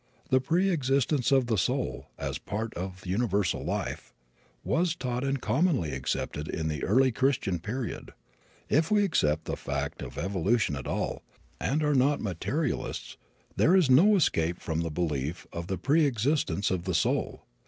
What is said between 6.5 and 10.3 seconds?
the early Christian period. If we accept the fact of